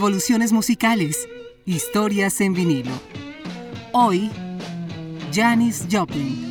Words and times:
Revoluciones 0.00 0.50
musicales, 0.50 1.28
historias 1.66 2.40
en 2.40 2.54
vinilo. 2.54 2.90
Hoy, 3.92 4.30
Janis 5.30 5.84
Joplin. 5.92 6.49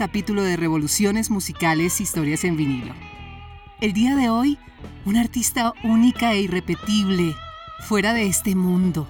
Capítulo 0.00 0.42
de 0.42 0.56
Revoluciones 0.56 1.28
Musicales 1.28 2.00
Historias 2.00 2.44
en 2.44 2.56
vinilo. 2.56 2.94
El 3.82 3.92
día 3.92 4.16
de 4.16 4.30
hoy, 4.30 4.58
una 5.04 5.20
artista 5.20 5.74
única 5.84 6.32
e 6.32 6.40
irrepetible, 6.40 7.36
fuera 7.80 8.14
de 8.14 8.26
este 8.26 8.54
mundo. 8.54 9.06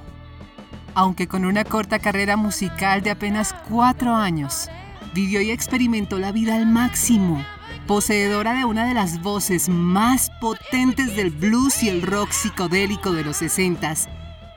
Aunque 0.95 1.29
con 1.29 1.45
una 1.45 1.63
corta 1.63 2.01
carrera 2.01 2.37
musical 2.37 3.03
de 3.03 3.11
apenas 3.11 3.55
cuatro 3.69 4.17
años, 4.17 4.69
vivió 5.15 5.41
y 5.41 5.53
experimentó 5.53 6.19
la 6.19 6.33
vida 6.33 6.57
al 6.57 6.67
máximo, 6.67 7.41
poseedora 7.87 8.55
de 8.55 8.65
una 8.65 8.85
de 8.89 8.95
las 8.95 9.23
voces 9.23 9.69
más 9.69 10.33
potentes 10.41 11.15
del 11.15 11.31
blues 11.31 11.85
y 11.85 11.89
el 11.89 12.03
rock 12.03 12.33
psicodélico 12.33 13.13
de 13.13 13.23
los 13.23 13.37
60 13.37 13.95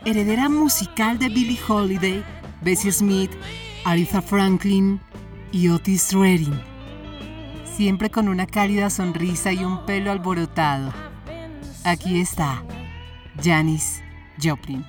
heredera 0.03 0.49
musical 0.49 1.19
de 1.19 1.29
Billie 1.29 1.59
Holiday, 1.67 2.23
Bessie 2.63 2.91
Smith 2.91 3.31
Aretha 3.85 4.19
Franklin 4.19 4.99
y 5.53 5.69
Otis 5.69 6.11
Redding, 6.13 6.59
siempre 7.77 8.09
con 8.09 8.27
una 8.27 8.47
cálida 8.47 8.89
sonrisa 8.89 9.53
y 9.53 9.63
un 9.63 9.85
pelo 9.85 10.11
alborotado. 10.11 10.91
Aquí 11.85 12.19
está, 12.19 12.63
Janis 13.41 14.01
Joplin. 14.41 14.83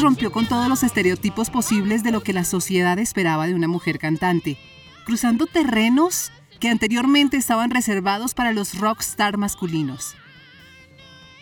Rompió 0.00 0.32
con 0.32 0.46
todos 0.46 0.66
los 0.66 0.82
estereotipos 0.82 1.50
posibles 1.50 2.02
de 2.02 2.10
lo 2.10 2.22
que 2.22 2.32
la 2.32 2.44
sociedad 2.44 2.98
esperaba 2.98 3.46
de 3.46 3.54
una 3.54 3.68
mujer 3.68 3.98
cantante, 3.98 4.56
cruzando 5.04 5.44
terrenos 5.46 6.32
que 6.58 6.70
anteriormente 6.70 7.36
estaban 7.36 7.70
reservados 7.70 8.32
para 8.32 8.52
los 8.52 8.78
rockstar 8.78 9.36
masculinos. 9.36 10.14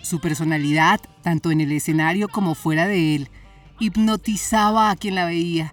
Su 0.03 0.19
personalidad, 0.19 1.01
tanto 1.23 1.53
en 1.53 1.61
el 1.61 1.71
escenario 1.71 2.27
como 2.27 2.57
fuera 2.57 2.89
de 2.89 3.15
él, 3.15 3.31
hipnotizaba 3.79 4.91
a 4.91 4.97
quien 4.97 5.15
la 5.15 5.27
veía, 5.27 5.73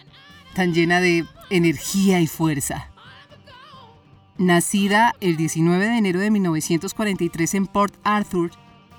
tan 0.54 0.76
llena 0.76 1.02
de 1.02 1.26
energía 1.50 2.22
y 2.22 2.28
fuerza. 2.28 2.92
Nacida 4.38 5.16
el 5.22 5.38
19 5.38 5.88
de 5.88 5.98
enero 5.98 6.20
de 6.20 6.30
1943 6.30 7.56
en 7.56 7.66
Port 7.66 7.96
Arthur, 8.04 8.52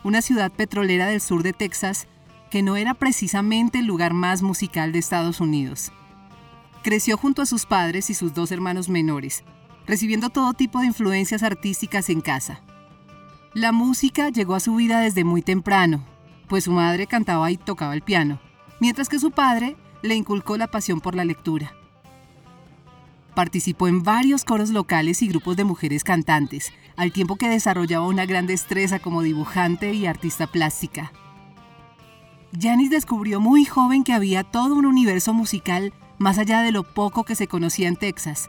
una 0.02 0.22
ciudad 0.22 0.50
petrolera 0.50 1.06
del 1.06 1.20
sur 1.20 1.44
de 1.44 1.52
Texas, 1.52 2.08
que 2.50 2.62
no 2.62 2.76
era 2.76 2.94
precisamente 2.94 3.78
el 3.78 3.86
lugar 3.86 4.12
más 4.12 4.42
musical 4.42 4.92
de 4.92 4.98
Estados 4.98 5.40
Unidos. 5.40 5.92
Creció 6.82 7.16
junto 7.16 7.42
a 7.42 7.46
sus 7.46 7.66
padres 7.66 8.10
y 8.10 8.14
sus 8.14 8.34
dos 8.34 8.52
hermanos 8.52 8.88
menores, 8.88 9.44
recibiendo 9.86 10.30
todo 10.30 10.52
tipo 10.52 10.80
de 10.80 10.86
influencias 10.86 11.42
artísticas 11.42 12.08
en 12.10 12.20
casa. 12.20 12.60
La 13.54 13.72
música 13.72 14.28
llegó 14.28 14.54
a 14.54 14.60
su 14.60 14.74
vida 14.74 15.00
desde 15.00 15.24
muy 15.24 15.42
temprano, 15.42 16.04
pues 16.48 16.64
su 16.64 16.72
madre 16.72 17.06
cantaba 17.06 17.50
y 17.50 17.56
tocaba 17.56 17.94
el 17.94 18.02
piano, 18.02 18.38
mientras 18.80 19.08
que 19.08 19.18
su 19.18 19.30
padre 19.30 19.76
le 20.02 20.14
inculcó 20.14 20.56
la 20.56 20.68
pasión 20.68 21.00
por 21.00 21.14
la 21.14 21.24
lectura. 21.24 21.72
Participó 23.34 23.88
en 23.88 24.02
varios 24.02 24.44
coros 24.44 24.70
locales 24.70 25.20
y 25.22 25.28
grupos 25.28 25.56
de 25.56 25.64
mujeres 25.64 26.04
cantantes, 26.04 26.72
al 26.96 27.12
tiempo 27.12 27.36
que 27.36 27.48
desarrollaba 27.48 28.06
una 28.06 28.24
gran 28.24 28.46
destreza 28.46 28.98
como 28.98 29.22
dibujante 29.22 29.92
y 29.92 30.06
artista 30.06 30.46
plástica. 30.46 31.12
Janis 32.58 32.90
descubrió 32.90 33.40
muy 33.40 33.64
joven 33.64 34.02
que 34.02 34.14
había 34.14 34.42
todo 34.42 34.74
un 34.74 34.86
universo 34.86 35.34
musical 35.34 35.92
más 36.18 36.38
allá 36.38 36.62
de 36.62 36.72
lo 36.72 36.84
poco 36.84 37.24
que 37.24 37.34
se 37.34 37.48
conocía 37.48 37.88
en 37.88 37.96
Texas. 37.96 38.48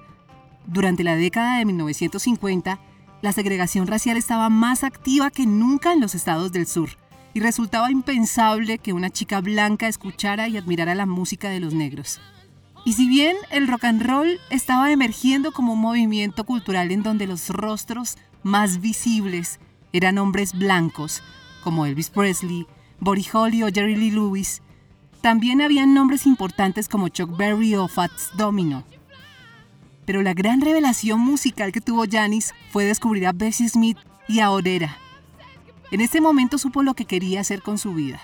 Durante 0.66 1.04
la 1.04 1.16
década 1.16 1.58
de 1.58 1.66
1950, 1.66 2.80
la 3.22 3.32
segregación 3.34 3.88
racial 3.88 4.16
estaba 4.16 4.50
más 4.50 4.84
activa 4.84 5.30
que 5.30 5.46
nunca 5.46 5.92
en 5.92 6.00
los 6.00 6.16
estados 6.16 6.52
del 6.52 6.68
sur, 6.68 6.90
y 7.34 7.40
resultaba 7.40 7.92
impensable 7.92 8.80
que 8.80 8.94
una 8.94 9.10
chica 9.10 9.42
blanca 9.42 9.88
escuchara 9.88 10.48
y 10.48 10.58
admirara 10.58 10.96
la 10.96 11.06
música 11.06 11.50
de 11.50 11.60
los 11.60 11.74
negros. 11.74 12.20
Y 12.86 12.94
si 12.94 13.08
bien 13.08 13.36
el 13.52 13.68
rock 13.68 13.84
and 13.84 14.02
roll 14.02 14.40
estaba 14.50 14.92
emergiendo 14.92 15.52
como 15.52 15.74
un 15.74 15.82
movimiento 15.82 16.46
cultural 16.46 16.92
en 16.92 17.04
donde 17.04 17.28
los 17.28 17.50
rostros 17.50 18.18
más 18.42 18.80
visibles 18.80 19.60
eran 19.92 20.18
hombres 20.18 20.58
blancos, 20.58 21.22
como 21.64 21.86
Elvis 21.86 22.10
Presley, 22.10 22.66
Holly 23.02 23.64
o 23.64 23.68
Jerry 23.68 23.96
Lee 23.96 24.12
Lewis, 24.12 24.62
también 25.22 25.62
habían 25.62 25.94
nombres 25.94 26.26
importantes 26.26 26.88
como 26.88 27.10
Chuck 27.10 27.36
Berry 27.36 27.76
o 27.76 27.88
Fats 27.88 28.32
Domino. 28.38 28.84
Pero 30.06 30.22
la 30.22 30.34
gran 30.34 30.62
revelación 30.62 31.20
musical 31.20 31.72
que 31.72 31.82
tuvo 31.82 32.06
Janis 32.10 32.54
fue 32.72 32.86
descubrir 32.86 33.28
a 33.28 33.34
Bessie 33.34 33.68
Smith 33.68 33.98
y 34.28 34.40
a 34.40 34.52
Orera. 34.52 34.98
En 35.92 36.02
ese 36.02 36.22
momento 36.22 36.58
supo 36.58 36.84
lo 36.84 36.94
que 36.94 37.06
quería 37.06 37.42
hacer 37.42 37.62
con 37.62 37.78
su 37.78 37.94
vida. 37.94 38.20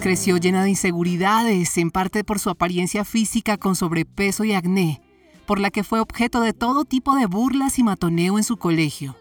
Creció 0.00 0.36
llena 0.36 0.62
de 0.62 0.70
inseguridades, 0.70 1.76
en 1.76 1.90
parte 1.90 2.22
por 2.22 2.38
su 2.38 2.50
apariencia 2.50 3.04
física 3.04 3.58
con 3.58 3.74
sobrepeso 3.74 4.44
y 4.44 4.54
acné, 4.54 5.02
por 5.44 5.58
la 5.58 5.70
que 5.70 5.82
fue 5.82 5.98
objeto 5.98 6.40
de 6.40 6.52
todo 6.52 6.84
tipo 6.84 7.16
de 7.16 7.26
burlas 7.26 7.78
y 7.78 7.82
matoneo 7.82 8.38
en 8.38 8.44
su 8.44 8.56
colegio. 8.56 9.16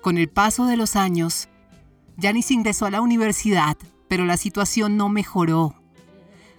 Con 0.00 0.16
el 0.16 0.28
paso 0.28 0.66
de 0.66 0.76
los 0.76 0.94
años, 0.94 1.48
Janis 2.16 2.50
ingresó 2.52 2.86
a 2.86 2.90
la 2.90 3.00
universidad, 3.00 3.76
pero 4.06 4.24
la 4.24 4.36
situación 4.36 4.96
no 4.96 5.08
mejoró. 5.08 5.74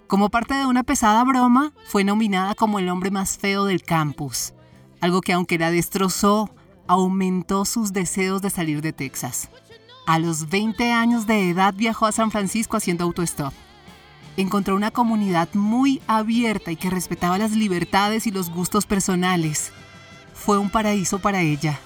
Como 0.08 0.30
parte 0.30 0.56
de 0.56 0.66
una 0.66 0.84
pesada 0.84 1.24
broma, 1.24 1.72
fue 1.88 2.04
nominada 2.04 2.56
como 2.56 2.78
el 2.78 2.90
hombre 2.90 3.10
más 3.10 3.38
feo 3.38 3.66
del 3.66 3.84
campus, 3.84 4.54
algo 5.00 5.22
que 5.22 5.34
aunque 5.34 5.58
la 5.58 5.72
destrozó, 5.72 6.50
aumentó 6.88 7.64
sus 7.64 7.94
deseos 7.94 8.42
de 8.42 8.50
salir 8.50 8.82
de 8.82 8.92
Texas. 8.92 9.50
A 10.10 10.18
los 10.18 10.50
20 10.50 10.92
años 10.92 11.28
de 11.28 11.52
edad 11.52 11.76
viajó 11.76 12.08
a 12.08 12.12
San 12.12 12.32
Francisco 12.32 12.76
haciendo 12.76 13.04
autostop. 13.04 13.54
Encontró 14.38 14.76
una 14.76 14.90
comunidad 14.90 15.50
muy 15.54 16.02
abierta 16.08 16.72
y 16.72 16.78
que 16.78 16.90
respetaba 16.90 17.38
las 17.38 17.52
libertades 17.52 18.26
y 18.26 18.32
los 18.32 18.50
gustos 18.50 18.88
personales. 18.88 19.72
Fue 20.34 20.58
un 20.58 20.72
paraíso 20.72 21.20
para 21.20 21.42
ella. 21.42 21.80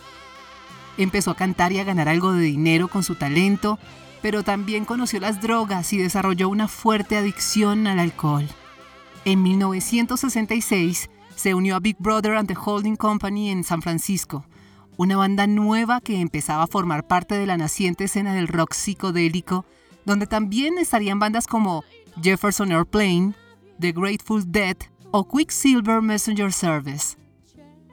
Empezó 0.98 1.32
a 1.32 1.36
cantar 1.36 1.74
y 1.74 1.80
a 1.80 1.84
ganar 1.84 2.08
algo 2.08 2.32
de 2.32 2.44
dinero 2.44 2.88
con 2.88 3.04
su 3.04 3.16
talento, 3.16 3.78
pero 4.22 4.42
también 4.42 4.86
conoció 4.86 5.20
las 5.20 5.42
drogas 5.42 5.92
y 5.92 5.98
desarrolló 5.98 6.48
una 6.48 6.70
fuerte 6.70 7.18
adicción 7.18 7.88
al 7.88 8.00
alcohol. 8.00 8.48
En 9.26 9.44
1966 9.44 11.10
se 11.36 11.54
unió 11.54 11.76
a 11.76 11.82
Big 11.82 11.98
Brother 12.00 12.36
and 12.36 12.48
the 12.48 12.56
Holding 12.58 12.96
Company 12.96 13.50
en 13.50 13.66
San 13.66 13.82
Francisco, 13.82 14.46
una 14.98 15.18
banda 15.18 15.48
nueva 15.48 16.02
que 16.02 16.20
empezaba 16.20 16.64
a 16.64 16.68
formar 16.68 17.08
parte 17.08 17.36
de 17.36 17.46
la 17.46 17.58
naciente 17.58 18.06
escena 18.06 18.34
del 18.34 18.48
rock 18.48 18.74
psicodélico, 18.74 19.66
donde 20.06 20.28
también 20.28 20.78
estarían 20.78 21.20
bandas 21.20 21.48
como 21.48 21.84
Jefferson 22.22 22.72
Airplane, 22.72 23.34
The 23.80 23.92
Grateful 23.92 24.44
Dead 24.52 24.78
o 25.12 25.28
Quicksilver 25.28 26.02
Messenger 26.02 26.52
Service. 26.52 27.18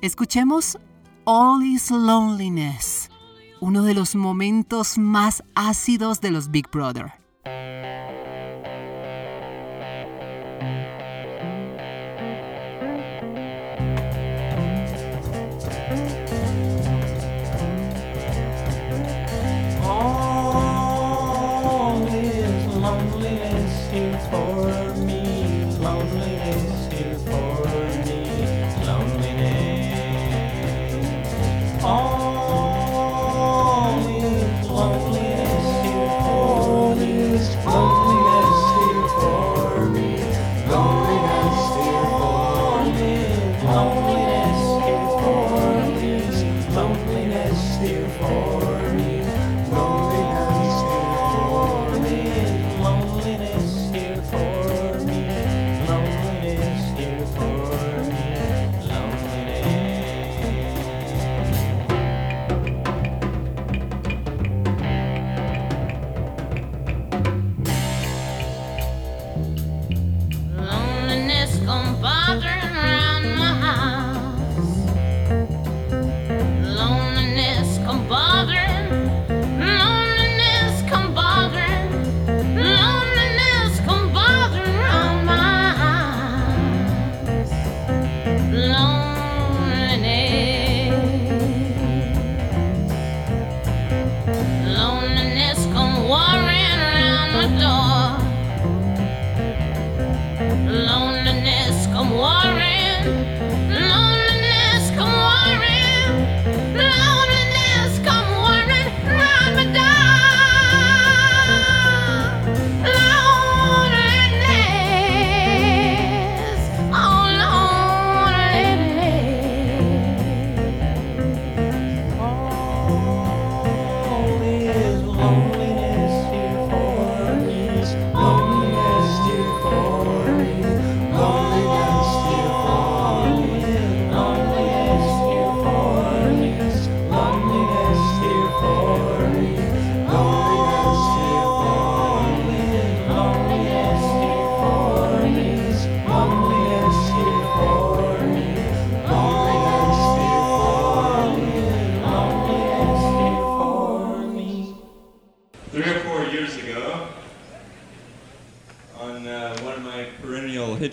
Escuchemos 0.02 0.78
All 1.24 1.64
Is 1.64 1.90
Loneliness, 1.90 3.10
uno 3.60 3.82
de 3.82 3.94
los 3.94 4.14
momentos 4.14 4.98
más 4.98 5.42
ácidos 5.54 6.20
de 6.20 6.30
los 6.30 6.50
Big 6.50 6.70
Brother. 6.70 7.19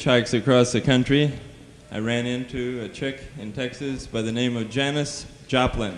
Hitchhikes 0.08 0.34
across 0.34 0.72
the 0.72 0.80
country, 0.82 1.34
I 1.92 2.00
ran 2.00 2.26
into 2.26 2.82
a 2.82 2.88
chick 2.88 3.20
in 3.40 3.52
Texas 3.52 4.08
by 4.08 4.22
the 4.22 4.32
name 4.32 4.56
of 4.56 4.70
Janice 4.70 5.26
Joplin. 5.50 5.94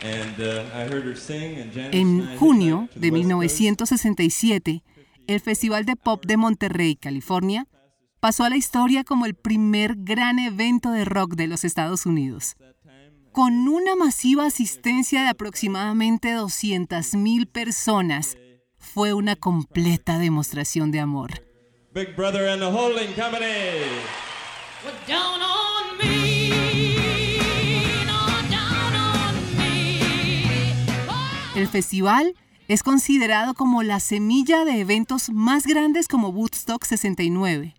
And, 0.00 0.40
I 0.40 0.86
heard 0.86 1.02
her 1.02 1.16
sing 1.16 1.58
and 1.58 1.72
Janice 1.72 1.94
en 1.94 2.38
junio 2.38 2.88
de 2.94 3.10
1967, 3.10 4.84
el 5.26 5.40
Festival 5.40 5.84
de 5.84 5.96
Pop 5.96 6.24
de 6.24 6.36
Monterrey, 6.36 6.94
California, 6.94 7.66
pasó 8.20 8.44
a 8.44 8.50
la 8.50 8.56
historia 8.56 9.02
como 9.02 9.26
el 9.26 9.34
primer 9.34 9.96
gran 9.96 10.38
evento 10.38 10.92
de 10.92 11.04
rock 11.04 11.34
de 11.34 11.48
los 11.48 11.64
Estados 11.64 12.06
Unidos. 12.06 12.56
Con 13.32 13.66
una 13.66 13.96
masiva 13.96 14.46
asistencia 14.46 15.22
de 15.22 15.28
aproximadamente 15.28 16.36
200.000 16.36 17.48
personas, 17.48 18.36
fue 18.78 19.14
una 19.14 19.36
completa 19.36 20.18
demostración 20.18 20.90
de 20.90 21.00
amor. 21.00 21.44
Big 21.94 22.14
Brother 22.14 22.48
and 22.48 22.60
the 22.60 22.66
Holding 22.66 23.12
Company. 23.14 23.46
El 31.54 31.66
festival 31.66 32.34
es 32.68 32.84
considerado 32.84 33.54
como 33.54 33.82
la 33.82 33.98
semilla 33.98 34.64
de 34.64 34.80
eventos 34.80 35.30
más 35.30 35.66
grandes 35.66 36.06
como 36.06 36.28
Woodstock 36.28 36.84
69, 36.84 37.74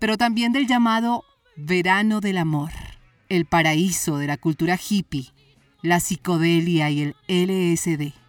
pero 0.00 0.16
también 0.16 0.52
del 0.52 0.66
llamado 0.66 1.22
Verano 1.54 2.20
del 2.20 2.38
Amor, 2.38 2.70
el 3.28 3.46
paraíso 3.46 4.18
de 4.18 4.26
la 4.26 4.38
cultura 4.38 4.76
hippie, 4.76 5.32
la 5.82 6.00
psicodelia 6.00 6.90
y 6.90 7.02
el 7.02 7.16
LSD. 7.28 8.21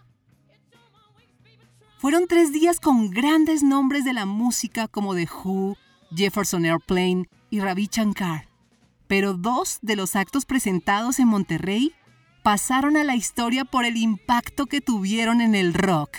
Fueron 2.03 2.27
tres 2.27 2.51
días 2.51 2.81
con 2.81 3.11
grandes 3.11 3.63
nombres 3.63 4.03
de 4.03 4.11
la 4.11 4.25
música 4.25 4.89
como 4.89 5.15
The 5.15 5.25
Who, 5.25 5.77
Jefferson 6.13 6.65
Airplane 6.65 7.29
y 7.49 7.61
Ravi 7.61 7.87
Shankar. 7.89 8.49
Pero 9.07 9.35
dos 9.35 9.79
de 9.81 9.95
los 9.95 10.17
actos 10.17 10.43
presentados 10.43 11.19
en 11.19 11.29
Monterrey 11.29 11.93
pasaron 12.43 12.97
a 12.97 13.05
la 13.05 13.15
historia 13.15 13.63
por 13.63 13.85
el 13.85 13.95
impacto 13.95 14.65
que 14.65 14.81
tuvieron 14.81 15.39
en 15.39 15.55
el 15.55 15.73
rock. 15.73 16.17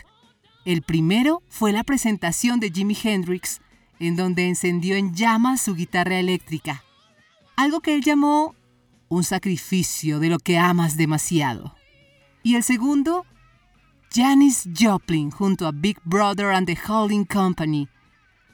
El 0.64 0.80
primero 0.80 1.42
fue 1.50 1.70
la 1.70 1.84
presentación 1.84 2.60
de 2.60 2.70
Jimi 2.70 2.96
Hendrix, 3.04 3.60
en 3.98 4.16
donde 4.16 4.48
encendió 4.48 4.96
en 4.96 5.14
llamas 5.14 5.60
su 5.60 5.74
guitarra 5.74 6.18
eléctrica, 6.18 6.82
algo 7.56 7.82
que 7.82 7.94
él 7.94 8.00
llamó 8.00 8.54
un 9.10 9.22
sacrificio 9.22 10.18
de 10.18 10.30
lo 10.30 10.38
que 10.38 10.56
amas 10.56 10.96
demasiado. 10.96 11.74
Y 12.42 12.54
el 12.54 12.62
segundo 12.62 13.26
Janis 14.14 14.68
Joplin 14.72 15.32
junto 15.32 15.66
a 15.66 15.72
Big 15.72 15.98
Brother 16.04 16.52
and 16.52 16.68
the 16.68 16.78
Holding 16.86 17.24
Company 17.24 17.88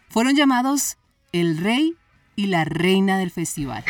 fueron 0.08 0.34
llamados 0.34 0.96
el 1.32 1.58
rey 1.58 1.98
y 2.34 2.46
la 2.46 2.64
reina 2.64 3.18
del 3.18 3.30
festival. 3.30 3.84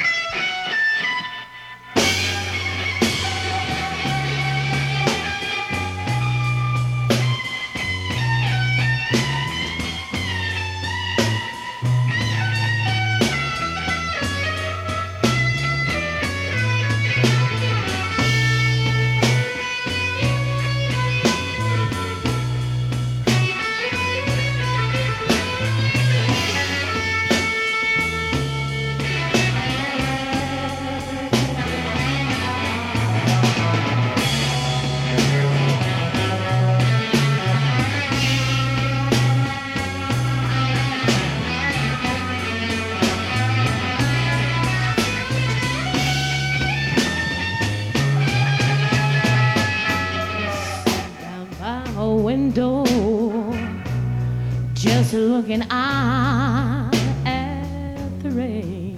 Looking 55.50 55.66
out 55.72 56.94
at 57.26 58.22
the 58.22 58.30
rain. 58.30 58.94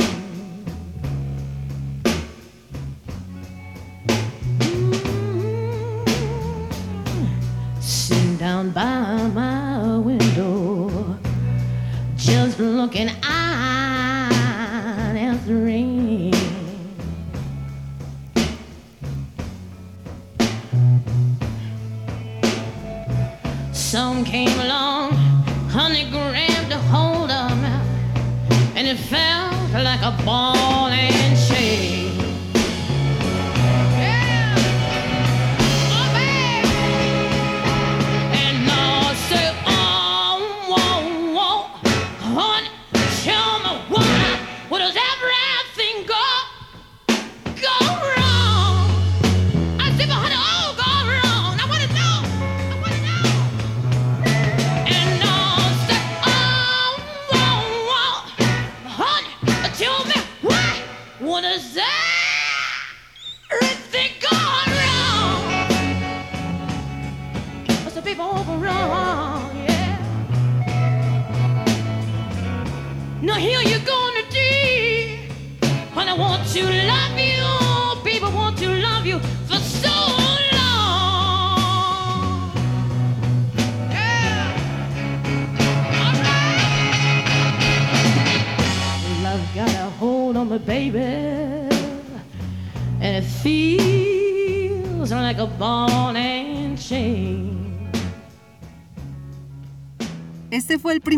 Mm, 4.59 6.05
Sitting 7.81 8.37
down 8.37 8.71
by 8.73 9.17
my 9.29 9.97
window, 9.97 11.17
just 12.17 12.61
looking 12.61 13.09
out 13.23 14.33
at 15.17 15.47
the 15.47 15.55
rain. 15.55 16.35
Some 23.73 24.25
came 24.25 24.59
along, 24.61 24.82
a 30.03 30.11
bomb. 30.25 30.62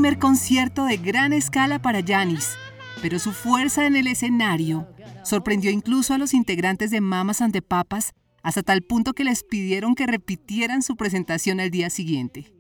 Primer 0.05 0.19
concierto 0.19 0.85
de 0.85 0.99
gran 0.99 1.33
escala 1.33 1.81
para 1.81 2.03
Janis, 2.07 2.59
pero 3.01 3.19
su 3.19 3.33
fuerza 3.33 3.87
en 3.87 3.97
el 3.97 4.07
escenario 4.07 4.87
sorprendió 5.23 5.71
incluso 5.71 6.13
a 6.13 6.19
los 6.19 6.35
integrantes 6.35 6.91
de 6.91 7.01
Mamas 7.01 7.41
and 7.41 7.55
the 7.55 7.63
Papas 7.63 8.13
hasta 8.43 8.63
tal 8.63 8.83
punto 8.83 9.15
que 9.15 9.25
les 9.25 9.43
pidieron 9.45 9.95
que 9.95 10.07
repitieran 10.07 10.83
su 10.83 10.97
presentación 10.97 11.59
al 11.59 11.71
día 11.71 11.89
siguiente. 11.89 12.55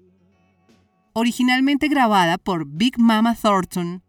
Originalmente 1.13 1.89
grabada 1.89 2.39
por 2.39 2.65
Big 2.65 2.99
Mama 2.99 3.35
Thornton, 3.35 4.03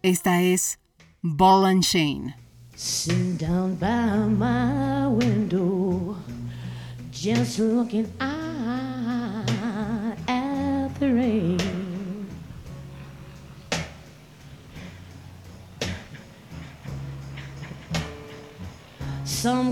esta 0.00 0.40
es 0.40 0.78
Ball 1.20 1.66
and 1.66 1.82
Chain. 1.82 2.34
Down 3.36 3.76
by 3.78 4.26
my 4.26 5.06
window, 5.06 6.16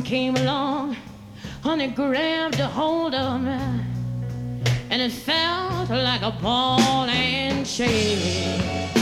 came 0.08 0.36
along, 0.36 0.96
honey 1.62 1.88
grabbed 1.88 2.58
a 2.58 2.66
hold 2.66 3.12
of 3.14 3.42
me, 3.42 3.60
and 4.88 5.02
it 5.02 5.12
felt 5.12 5.90
like 5.90 6.22
a 6.22 6.30
ball 6.40 6.80
and 7.10 7.66
chain. 7.66 8.97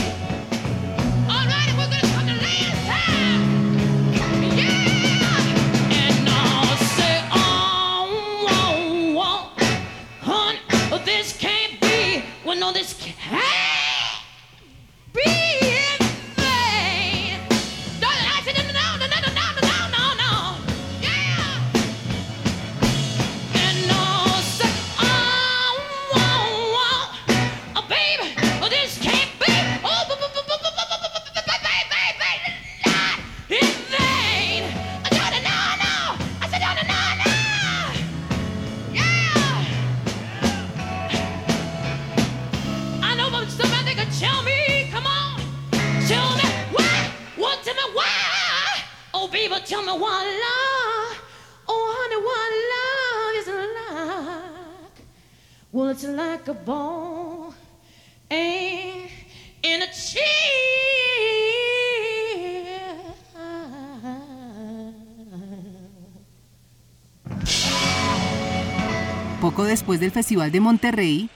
Después 69.87 70.01
del 70.01 70.11
Festival 70.11 70.51
de 70.51 70.59
Monterrey, 70.59 71.29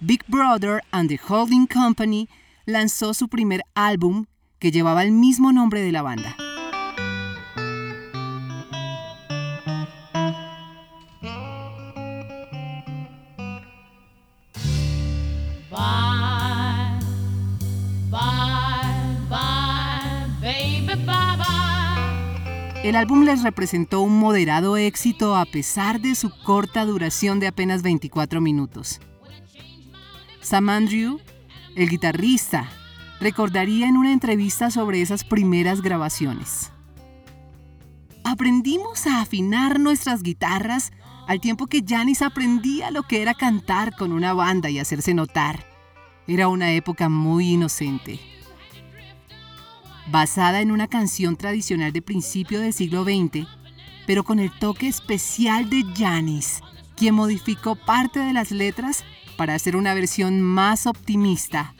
Big 0.00 0.24
Brother 0.26 0.82
and 0.90 1.08
the 1.08 1.20
Holding 1.28 1.68
Company 1.68 2.28
lanzó 2.66 3.14
su 3.14 3.28
primer 3.28 3.62
álbum 3.74 4.26
que 4.58 4.72
llevaba 4.72 5.04
el 5.04 5.12
mismo 5.12 5.52
nombre 5.52 5.82
de 5.82 5.92
la 5.92 6.02
banda. 6.02 6.34
El 22.82 22.96
álbum 22.96 23.22
les 23.22 23.44
representó 23.44 24.00
un 24.00 24.18
moderado 24.18 24.76
éxito 24.76 25.36
a 25.36 25.44
pesar 25.44 26.00
de 26.00 26.16
su 26.16 26.32
corta 26.42 26.84
duración 26.84 27.38
de 27.38 27.46
apenas 27.46 27.82
24 27.82 28.40
minutos. 28.40 29.00
Sam 30.40 30.68
Andrew, 30.68 31.20
el 31.76 31.88
guitarrista, 31.88 32.68
recordaría 33.20 33.86
en 33.86 33.96
una 33.96 34.12
entrevista 34.12 34.72
sobre 34.72 35.00
esas 35.00 35.22
primeras 35.22 35.80
grabaciones. 35.80 36.72
Aprendimos 38.24 39.06
a 39.06 39.20
afinar 39.20 39.78
nuestras 39.78 40.24
guitarras 40.24 40.90
al 41.28 41.40
tiempo 41.40 41.68
que 41.68 41.84
Janis 41.86 42.20
aprendía 42.20 42.90
lo 42.90 43.04
que 43.04 43.22
era 43.22 43.34
cantar 43.34 43.94
con 43.96 44.10
una 44.10 44.34
banda 44.34 44.70
y 44.70 44.80
hacerse 44.80 45.14
notar. 45.14 45.64
Era 46.26 46.48
una 46.48 46.72
época 46.72 47.08
muy 47.08 47.52
inocente. 47.52 48.31
Basada 50.10 50.60
en 50.60 50.70
una 50.70 50.88
canción 50.88 51.36
tradicional 51.36 51.92
de 51.92 52.02
principio 52.02 52.60
del 52.60 52.72
siglo 52.72 53.04
XX, 53.04 53.46
pero 54.06 54.24
con 54.24 54.38
el 54.38 54.50
toque 54.58 54.88
especial 54.88 55.70
de 55.70 55.84
Janis, 55.96 56.60
quien 56.96 57.14
modificó 57.14 57.76
parte 57.76 58.20
de 58.20 58.32
las 58.32 58.50
letras 58.50 59.04
para 59.36 59.54
hacer 59.54 59.76
una 59.76 59.94
versión 59.94 60.40
más 60.40 60.86
optimista. 60.86 61.74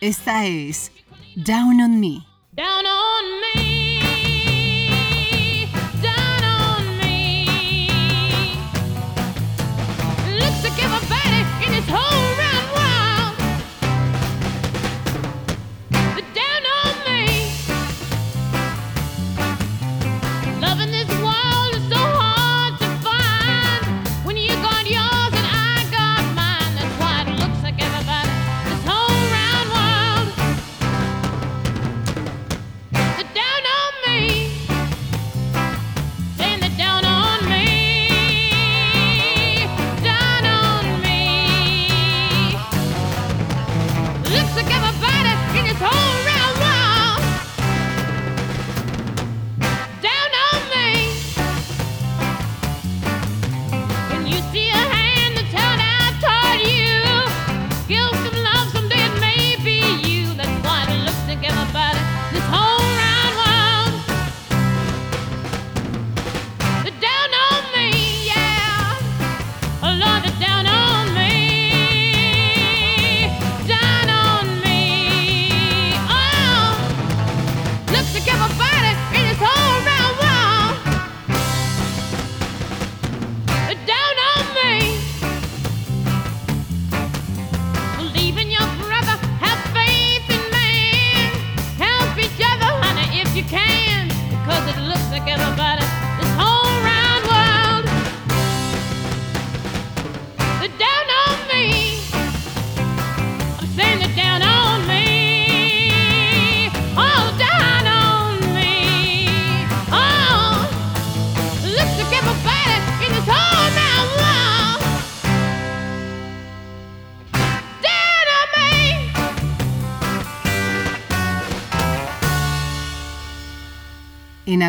Esta 0.00 0.46
es 0.46 0.92
Down 1.36 1.80
on 1.80 2.00
Me. 2.00 2.26
Down 2.52 2.84
on 2.84 3.40
me, 3.54 4.00
down 6.02 6.40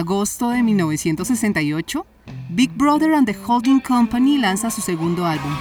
agosto 0.02 0.50
de 0.50 0.64
1968, 0.64 2.06
Big 2.50 2.72
Brother 2.72 3.14
and 3.14 3.28
the 3.28 3.38
Holding 3.46 3.80
Company 3.80 4.40
lanza 4.40 4.72
su 4.72 4.82
segundo 4.82 5.28
álbum. 5.28 5.52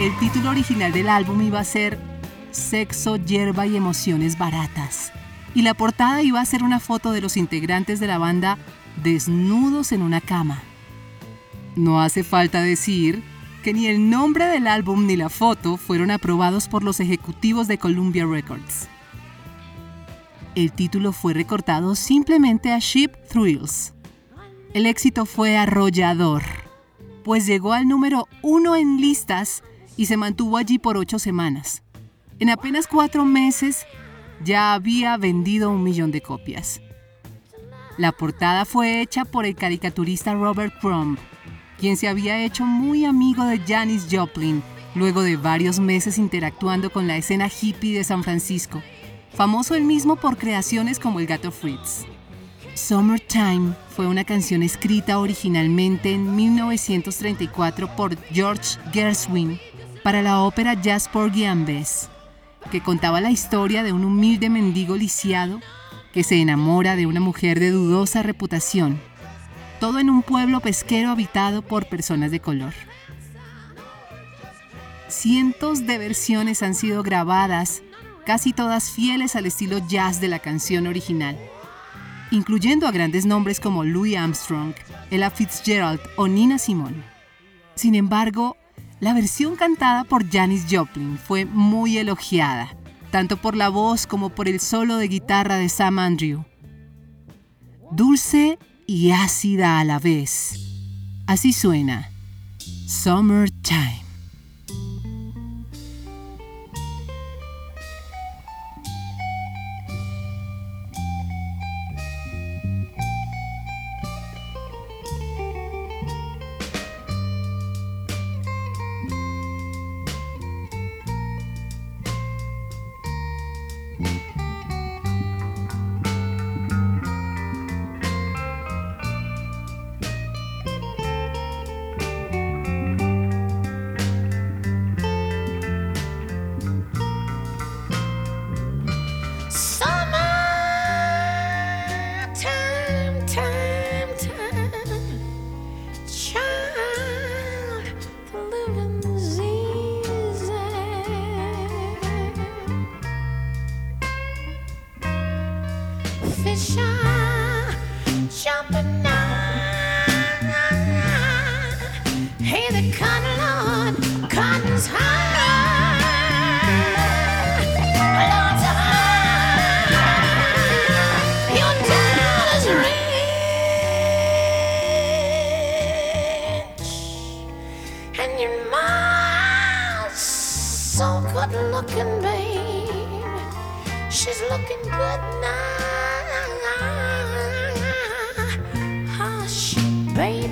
El 0.00 0.16
título 0.20 0.50
original 0.50 0.92
del 0.92 1.08
álbum 1.08 1.42
iba 1.42 1.58
a 1.58 1.64
ser 1.64 1.98
Sexo, 2.52 3.16
hierba 3.16 3.66
y 3.66 3.76
emociones 3.76 4.38
baratas. 4.38 5.12
Y 5.56 5.62
la 5.62 5.74
portada 5.74 6.22
iba 6.22 6.40
a 6.40 6.46
ser 6.46 6.62
una 6.62 6.78
foto 6.78 7.10
de 7.10 7.20
los 7.20 7.36
integrantes 7.36 7.98
de 7.98 8.06
la 8.06 8.18
banda 8.18 8.58
desnudos 9.02 9.90
en 9.90 10.02
una 10.02 10.20
cama. 10.20 10.62
No 11.74 12.00
hace 12.00 12.22
falta 12.22 12.62
decir 12.62 13.24
que 13.64 13.74
ni 13.74 13.88
el 13.88 14.08
nombre 14.08 14.46
del 14.46 14.68
álbum 14.68 15.04
ni 15.06 15.16
la 15.16 15.30
foto 15.30 15.76
fueron 15.76 16.12
aprobados 16.12 16.68
por 16.68 16.84
los 16.84 17.00
ejecutivos 17.00 17.66
de 17.66 17.78
Columbia 17.78 18.24
Records. 18.24 18.88
El 20.58 20.72
título 20.72 21.12
fue 21.12 21.34
recortado 21.34 21.94
simplemente 21.94 22.72
a 22.72 22.80
Ship 22.80 23.12
Thrills. 23.28 23.94
El 24.74 24.86
éxito 24.86 25.24
fue 25.24 25.56
arrollador, 25.56 26.42
pues 27.22 27.46
llegó 27.46 27.74
al 27.74 27.86
número 27.86 28.26
uno 28.42 28.74
en 28.74 29.00
listas 29.00 29.62
y 29.96 30.06
se 30.06 30.16
mantuvo 30.16 30.56
allí 30.56 30.80
por 30.80 30.96
ocho 30.96 31.20
semanas. 31.20 31.84
En 32.40 32.50
apenas 32.50 32.88
cuatro 32.88 33.24
meses 33.24 33.86
ya 34.42 34.74
había 34.74 35.16
vendido 35.16 35.70
un 35.70 35.84
millón 35.84 36.10
de 36.10 36.22
copias. 36.22 36.80
La 37.96 38.10
portada 38.10 38.64
fue 38.64 39.00
hecha 39.00 39.24
por 39.24 39.46
el 39.46 39.54
caricaturista 39.54 40.34
Robert 40.34 40.74
Crumb, 40.80 41.20
quien 41.78 41.96
se 41.96 42.08
había 42.08 42.44
hecho 42.44 42.66
muy 42.66 43.04
amigo 43.04 43.44
de 43.44 43.60
Janis 43.60 44.08
Joplin 44.10 44.64
luego 44.96 45.22
de 45.22 45.36
varios 45.36 45.78
meses 45.78 46.18
interactuando 46.18 46.90
con 46.90 47.06
la 47.06 47.16
escena 47.16 47.48
hippie 47.48 47.96
de 47.96 48.02
San 48.02 48.24
Francisco, 48.24 48.82
famoso 49.34 49.74
él 49.74 49.84
mismo 49.84 50.16
por 50.16 50.36
creaciones 50.36 50.98
como 50.98 51.20
El 51.20 51.26
Gato 51.26 51.50
Fritz. 51.50 52.04
Summertime 52.74 53.74
fue 53.90 54.06
una 54.06 54.24
canción 54.24 54.62
escrita 54.62 55.18
originalmente 55.18 56.12
en 56.12 56.36
1934 56.36 57.96
por 57.96 58.16
George 58.32 58.78
Gershwin 58.92 59.58
para 60.04 60.22
la 60.22 60.42
ópera 60.42 60.74
Jazz 60.74 61.08
Porgy 61.08 61.44
and 61.44 61.68
que 62.70 62.82
contaba 62.82 63.20
la 63.20 63.30
historia 63.30 63.82
de 63.82 63.92
un 63.92 64.04
humilde 64.04 64.50
mendigo 64.50 64.96
lisiado 64.96 65.60
que 66.12 66.22
se 66.22 66.40
enamora 66.40 66.96
de 66.96 67.06
una 67.06 67.20
mujer 67.20 67.60
de 67.60 67.70
dudosa 67.70 68.22
reputación, 68.22 69.00
todo 69.80 69.98
en 69.98 70.10
un 70.10 70.22
pueblo 70.22 70.60
pesquero 70.60 71.10
habitado 71.10 71.62
por 71.62 71.86
personas 71.86 72.30
de 72.30 72.40
color. 72.40 72.74
Cientos 75.08 75.86
de 75.86 75.98
versiones 75.98 76.62
han 76.62 76.74
sido 76.74 77.02
grabadas, 77.02 77.82
casi 78.28 78.52
todas 78.52 78.90
fieles 78.90 79.36
al 79.36 79.46
estilo 79.46 79.78
jazz 79.88 80.20
de 80.20 80.28
la 80.28 80.38
canción 80.38 80.86
original, 80.86 81.34
incluyendo 82.30 82.86
a 82.86 82.90
grandes 82.90 83.24
nombres 83.24 83.58
como 83.58 83.84
Louis 83.84 84.18
Armstrong, 84.18 84.74
Ella 85.10 85.30
Fitzgerald 85.30 85.98
o 86.18 86.28
Nina 86.28 86.58
Simone. 86.58 87.02
Sin 87.74 87.94
embargo, 87.94 88.58
la 89.00 89.14
versión 89.14 89.56
cantada 89.56 90.04
por 90.04 90.30
Janis 90.30 90.66
Joplin 90.70 91.16
fue 91.16 91.46
muy 91.46 91.96
elogiada, 91.96 92.76
tanto 93.10 93.38
por 93.38 93.56
la 93.56 93.70
voz 93.70 94.06
como 94.06 94.28
por 94.28 94.46
el 94.46 94.60
solo 94.60 94.98
de 94.98 95.08
guitarra 95.08 95.56
de 95.56 95.70
Sam 95.70 95.98
Andrew. 95.98 96.44
Dulce 97.92 98.58
y 98.86 99.12
ácida 99.12 99.80
a 99.80 99.84
la 99.84 99.98
vez. 99.98 100.52
Así 101.26 101.54
suena 101.54 102.10
Summertime. 102.86 104.07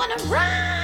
wanna 0.00 0.16
run! 0.30 0.79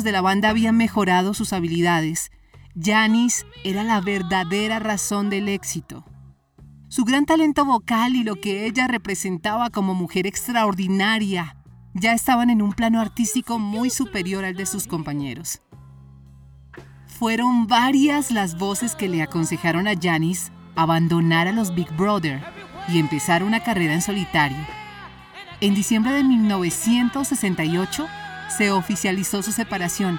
De 0.00 0.12
la 0.12 0.22
banda 0.22 0.48
habían 0.48 0.78
mejorado 0.78 1.34
sus 1.34 1.52
habilidades, 1.52 2.32
Janis 2.80 3.44
era 3.62 3.84
la 3.84 4.00
verdadera 4.00 4.78
razón 4.78 5.28
del 5.28 5.48
éxito. 5.48 6.06
Su 6.88 7.04
gran 7.04 7.26
talento 7.26 7.66
vocal 7.66 8.16
y 8.16 8.24
lo 8.24 8.36
que 8.36 8.64
ella 8.64 8.86
representaba 8.86 9.68
como 9.68 9.94
mujer 9.94 10.26
extraordinaria 10.26 11.56
ya 11.92 12.14
estaban 12.14 12.48
en 12.48 12.62
un 12.62 12.72
plano 12.72 13.00
artístico 13.00 13.58
muy 13.58 13.90
superior 13.90 14.46
al 14.46 14.56
de 14.56 14.64
sus 14.64 14.86
compañeros. 14.86 15.60
Fueron 17.06 17.66
varias 17.66 18.30
las 18.30 18.56
voces 18.56 18.94
que 18.94 19.08
le 19.08 19.22
aconsejaron 19.22 19.86
a 19.86 19.92
Janis 20.00 20.52
abandonar 20.74 21.48
a 21.48 21.52
los 21.52 21.74
Big 21.74 21.94
Brother 21.96 22.42
y 22.88 22.98
empezar 22.98 23.42
una 23.42 23.62
carrera 23.62 23.92
en 23.92 24.02
solitario. 24.02 24.56
En 25.60 25.74
diciembre 25.74 26.12
de 26.12 26.24
1968, 26.24 28.08
se 28.48 28.70
oficializó 28.70 29.42
su 29.42 29.52
separación, 29.52 30.18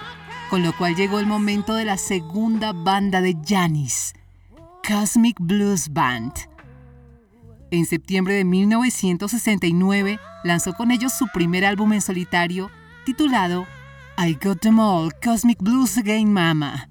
con 0.49 0.63
lo 0.63 0.75
cual 0.77 0.95
llegó 0.95 1.19
el 1.19 1.25
momento 1.25 1.75
de 1.75 1.85
la 1.85 1.97
segunda 1.97 2.73
banda 2.73 3.21
de 3.21 3.35
Janis, 3.45 4.13
Cosmic 4.87 5.37
Blues 5.39 5.89
Band. 5.91 6.33
En 7.71 7.85
septiembre 7.85 8.35
de 8.35 8.43
1969 8.43 10.19
lanzó 10.43 10.73
con 10.73 10.91
ellos 10.91 11.13
su 11.13 11.27
primer 11.33 11.65
álbum 11.65 11.93
en 11.93 12.01
solitario 12.01 12.69
titulado 13.05 13.65
I 14.17 14.37
Got 14.41 14.61
Them 14.61 14.79
All 14.79 15.11
Cosmic 15.23 15.59
Blues 15.59 15.97
Again 15.97 16.31
Mama. 16.31 16.89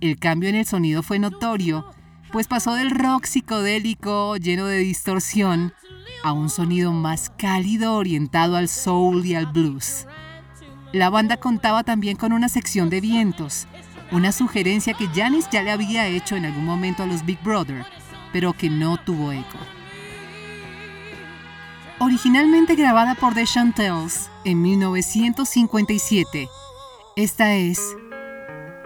El 0.00 0.18
cambio 0.18 0.48
en 0.50 0.56
el 0.56 0.66
sonido 0.66 1.02
fue 1.02 1.18
notorio, 1.18 1.90
pues 2.32 2.46
pasó 2.46 2.74
del 2.74 2.90
rock 2.90 3.24
psicodélico 3.24 4.36
lleno 4.36 4.66
de 4.66 4.76
distorsión 4.78 5.72
a 6.22 6.32
un 6.32 6.50
sonido 6.50 6.92
más 6.92 7.30
cálido 7.30 7.94
orientado 7.94 8.56
al 8.56 8.68
soul 8.68 9.24
y 9.24 9.34
al 9.34 9.46
blues. 9.46 10.06
La 10.92 11.10
banda 11.10 11.36
contaba 11.36 11.84
también 11.84 12.16
con 12.16 12.32
una 12.32 12.48
sección 12.48 12.88
de 12.88 13.00
vientos, 13.00 13.66
una 14.10 14.32
sugerencia 14.32 14.94
que 14.94 15.08
Janis 15.08 15.48
ya 15.50 15.62
le 15.62 15.70
había 15.70 16.06
hecho 16.06 16.34
en 16.34 16.46
algún 16.46 16.64
momento 16.64 17.02
a 17.02 17.06
los 17.06 17.26
Big 17.26 17.42
Brother, 17.42 17.84
pero 18.32 18.54
que 18.54 18.70
no 18.70 18.96
tuvo 18.96 19.32
eco. 19.32 19.58
Originalmente 21.98 22.74
grabada 22.74 23.14
por 23.16 23.34
The 23.34 23.44
Chantels 23.44 24.30
en 24.44 24.62
1957, 24.62 26.48
esta 27.16 27.54
es 27.54 27.80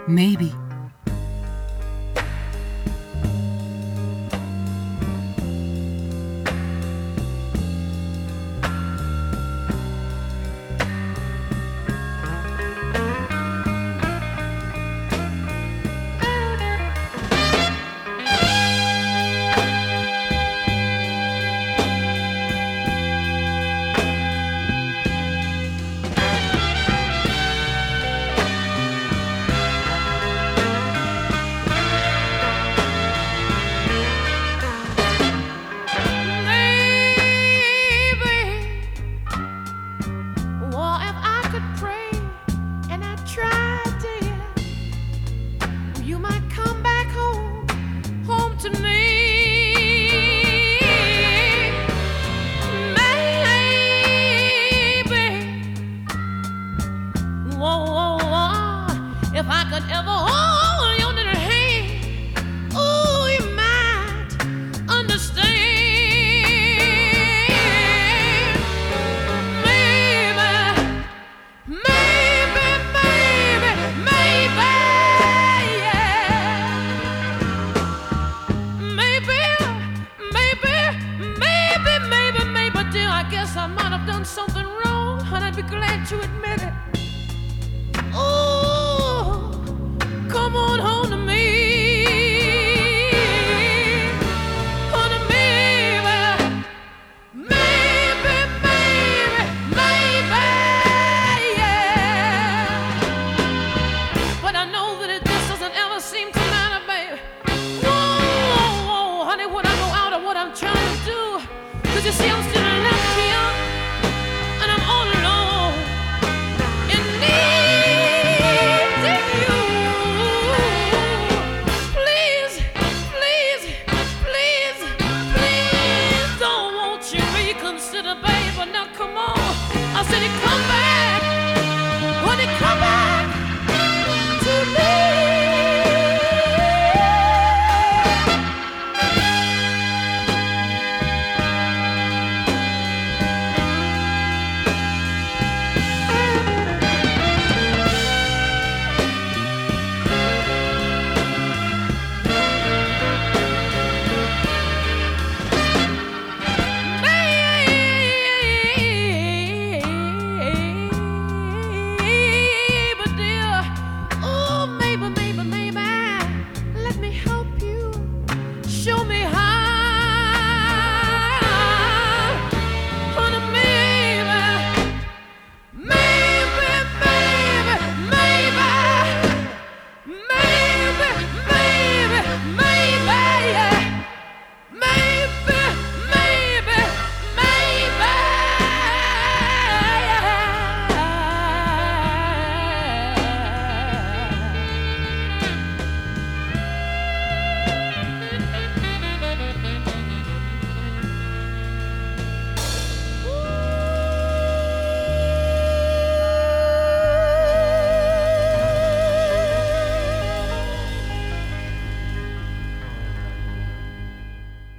Maybe. 0.08 0.61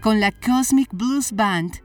Con 0.03 0.19
la 0.19 0.33
Cosmic 0.33 0.89
Blues 0.91 1.31
Band, 1.31 1.81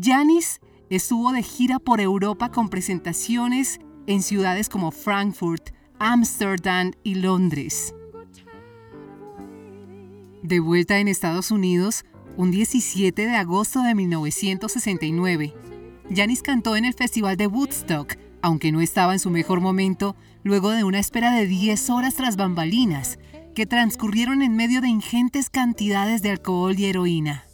Janis 0.00 0.60
estuvo 0.90 1.32
de 1.32 1.42
gira 1.42 1.80
por 1.80 2.00
Europa 2.00 2.52
con 2.52 2.68
presentaciones 2.68 3.80
en 4.06 4.22
ciudades 4.22 4.68
como 4.68 4.92
Frankfurt, 4.92 5.70
Ámsterdam 5.98 6.92
y 7.02 7.16
Londres. 7.16 7.96
De 10.44 10.60
vuelta 10.60 11.00
en 11.00 11.08
Estados 11.08 11.50
Unidos, 11.50 12.04
un 12.36 12.52
17 12.52 13.26
de 13.26 13.34
agosto 13.34 13.82
de 13.82 13.96
1969, 13.96 15.52
Janis 16.14 16.42
cantó 16.42 16.76
en 16.76 16.84
el 16.84 16.94
Festival 16.94 17.36
de 17.36 17.48
Woodstock, 17.48 18.14
aunque 18.40 18.70
no 18.70 18.80
estaba 18.80 19.14
en 19.14 19.18
su 19.18 19.30
mejor 19.30 19.60
momento, 19.60 20.14
luego 20.44 20.70
de 20.70 20.84
una 20.84 21.00
espera 21.00 21.32
de 21.32 21.48
10 21.48 21.90
horas 21.90 22.14
tras 22.14 22.36
bambalinas, 22.36 23.18
que 23.56 23.66
transcurrieron 23.66 24.42
en 24.42 24.54
medio 24.54 24.80
de 24.80 24.86
ingentes 24.86 25.50
cantidades 25.50 26.22
de 26.22 26.30
alcohol 26.30 26.78
y 26.78 26.84
heroína. 26.84 27.47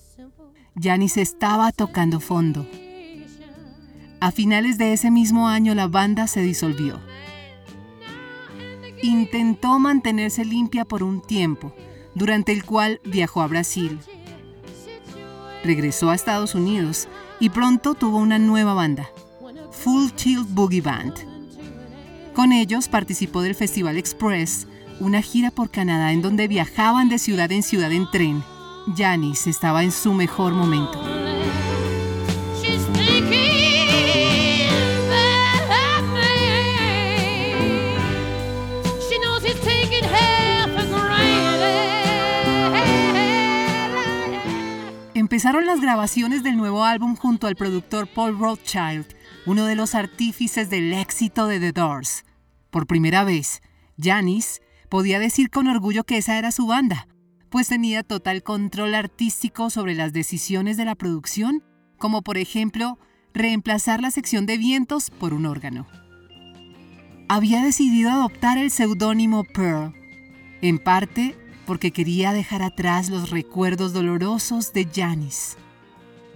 Janis 0.81 1.17
estaba 1.19 1.71
tocando 1.71 2.19
fondo. 2.19 2.67
A 4.19 4.33
finales 4.33 4.77
de 4.77 4.93
ese 4.93 5.11
mismo 5.11 5.47
año 5.47 5.73
la 5.75 5.87
banda 5.87 6.27
se 6.27 6.41
disolvió. 6.41 6.99
Intentó 9.01 9.79
mantenerse 9.79 10.45
limpia 10.45 10.85
por 10.85 11.05
un 11.05 11.23
tiempo, 11.23 11.73
durante 12.15 12.53
el 12.53 12.65
cual 12.65 13.01
viajó 13.05 13.43
a 13.43 13.47
Brasil. 13.47 14.01
Regresó 15.63 16.11
a 16.11 16.17
Estados 16.17 16.57
Unidos 16.57 17.09
y 17.39 17.51
pronto 17.51 17.95
tuvo 17.95 18.19
una 18.19 18.41
nueva 18.41 18.75
banda, 18.75 19.09
Full 19.71 20.11
Tilt 20.11 20.49
Boogie 20.51 20.81
Band. 20.81 21.15
Con 22.35 22.51
ellos 22.53 22.89
participó 22.89 23.43
del 23.43 23.55
Festival 23.55 23.97
Express, 23.97 24.67
una 24.99 25.23
gira 25.23 25.53
por 25.53 25.71
Canadá 25.71 26.13
en 26.13 26.21
donde 26.21 26.49
viajaban 26.49 27.09
de 27.09 27.19
ciudad 27.21 27.53
en 27.53 27.63
ciudad 27.63 27.93
en 27.93 28.11
tren. 28.11 28.54
Janis 28.87 29.47
estaba 29.47 29.83
en 29.83 29.93
su 29.93 30.13
mejor 30.13 30.53
momento. 30.53 31.01
Empezaron 45.15 45.67
las 45.67 45.81
grabaciones 45.81 46.43
del 46.43 46.57
nuevo 46.57 46.85
álbum 46.85 47.17
junto 47.17 47.47
al 47.47 47.57
productor 47.57 48.07
Paul 48.07 48.39
Rothschild, 48.39 49.07
uno 49.47 49.65
de 49.65 49.75
los 49.75 49.95
artífices 49.95 50.71
del 50.71 50.93
éxito 50.93 51.47
de 51.47 51.59
The 51.59 51.73
Doors. 51.73 52.25
Por 52.71 52.87
primera 52.87 53.25
vez, 53.25 53.63
Janis 53.99 54.61
podía 54.89 55.19
decir 55.19 55.51
con 55.51 55.67
orgullo 55.67 56.05
que 56.05 56.19
esa 56.19 56.39
era 56.39 56.53
su 56.53 56.67
banda, 56.67 57.09
pues 57.55 57.69
tenía 57.69 58.03
total 58.03 58.43
control 58.43 58.97
artístico 58.97 59.71
sobre 59.71 59.95
las 59.95 60.13
decisiones 60.13 60.77
de 60.77 60.85
la 60.85 60.97
producción, 60.97 61.63
como 61.99 62.23
por 62.23 62.37
ejemplo 62.37 62.99
reemplazar 63.33 64.03
la 64.03 64.11
sección 64.11 64.45
de 64.45 64.59
vientos 64.59 65.11
por 65.11 65.33
un 65.33 65.47
órgano. 65.47 65.87
Había 67.29 67.63
decidido 67.63 68.11
adoptar 68.11 68.59
el 68.59 68.73
seudónimo 68.73 69.45
Pearl, 69.45 69.95
en 70.63 70.81
parte 70.81 71.37
porque 71.65 71.93
quería 71.93 72.33
dejar 72.33 72.61
atrás 72.61 73.09
los 73.09 73.31
recuerdos 73.31 73.93
dolorosos 73.93 74.73
de 74.73 74.89
Janis. 74.93 75.57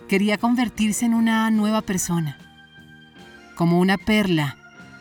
Quería 0.07 0.39
convertirse 0.39 1.05
en 1.05 1.15
una 1.15 1.51
nueva 1.51 1.83
persona, 1.83 2.39
como 3.57 3.81
una 3.81 3.99
perla 3.99 4.57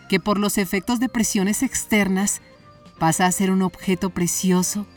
que 0.10 0.20
por 0.20 0.40
los 0.40 0.58
efectos 0.58 1.00
de 1.00 1.10
presiones 1.10 1.62
externas 1.62 2.42
pasa 2.98 3.28
a 3.28 3.32
ser 3.32 3.52
un 3.52 3.62
objeto 3.62 4.10
precioso 4.10 4.88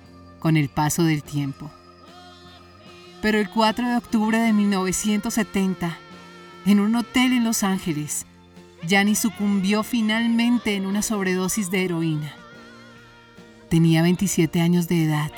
con 0.40 0.56
el 0.56 0.68
paso 0.68 1.04
del 1.04 1.22
tiempo. 1.22 1.70
Pero 3.22 3.38
el 3.38 3.48
4 3.48 3.88
de 3.88 3.96
octubre 3.96 4.38
de 4.38 4.52
1970, 4.52 5.96
en 6.66 6.80
un 6.80 6.96
hotel 6.96 7.32
en 7.32 7.44
Los 7.44 7.62
Ángeles, 7.62 8.26
Janis 8.88 9.20
sucumbió 9.20 9.82
finalmente 9.82 10.74
en 10.74 10.86
una 10.86 11.02
sobredosis 11.02 11.70
de 11.70 11.84
heroína. 11.84 12.34
Tenía 13.68 14.02
27 14.02 14.60
años 14.60 14.88
de 14.88 15.04
edad. 15.04 15.30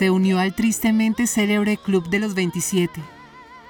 Se 0.00 0.08
unió 0.08 0.38
al 0.38 0.54
tristemente 0.54 1.26
célebre 1.26 1.76
Club 1.76 2.08
de 2.08 2.20
los 2.20 2.32
27, 2.32 3.02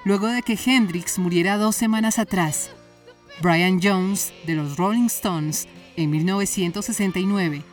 luego 0.05 0.29
de 0.29 0.43
que 0.43 0.57
Hendrix 0.65 1.19
muriera 1.19 1.57
dos 1.57 1.75
semanas 1.75 2.21
atrás. 2.21 2.71
Brian 3.43 3.81
Jones, 3.83 4.33
de 4.47 4.55
los 4.55 4.77
Rolling 4.77 5.07
Stones, 5.07 5.67
en 5.97 6.09
1969, 6.11 7.65